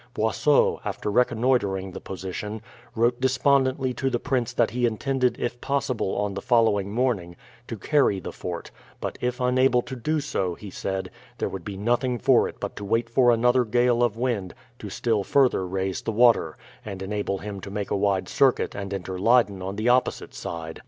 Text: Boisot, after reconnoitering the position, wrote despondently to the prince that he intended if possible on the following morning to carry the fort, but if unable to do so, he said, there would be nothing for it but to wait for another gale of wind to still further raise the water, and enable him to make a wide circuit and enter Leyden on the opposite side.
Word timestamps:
Boisot, 0.15 0.79
after 0.83 1.11
reconnoitering 1.11 1.91
the 1.91 2.01
position, 2.01 2.63
wrote 2.95 3.21
despondently 3.21 3.93
to 3.93 4.09
the 4.09 4.17
prince 4.17 4.51
that 4.51 4.71
he 4.71 4.87
intended 4.87 5.39
if 5.39 5.61
possible 5.61 6.15
on 6.17 6.33
the 6.33 6.41
following 6.41 6.91
morning 6.91 7.35
to 7.67 7.77
carry 7.77 8.19
the 8.19 8.31
fort, 8.31 8.71
but 8.99 9.19
if 9.21 9.39
unable 9.39 9.83
to 9.83 9.95
do 9.95 10.19
so, 10.19 10.55
he 10.55 10.71
said, 10.71 11.11
there 11.37 11.49
would 11.49 11.63
be 11.63 11.77
nothing 11.77 12.17
for 12.17 12.47
it 12.47 12.59
but 12.59 12.75
to 12.75 12.83
wait 12.83 13.11
for 13.11 13.29
another 13.29 13.63
gale 13.63 14.01
of 14.01 14.17
wind 14.17 14.55
to 14.79 14.89
still 14.89 15.23
further 15.23 15.67
raise 15.67 16.01
the 16.01 16.11
water, 16.11 16.57
and 16.83 17.03
enable 17.03 17.37
him 17.37 17.61
to 17.61 17.69
make 17.69 17.91
a 17.91 17.95
wide 17.95 18.27
circuit 18.27 18.73
and 18.73 18.95
enter 18.95 19.19
Leyden 19.19 19.61
on 19.61 19.75
the 19.75 19.87
opposite 19.89 20.33
side. 20.33 20.79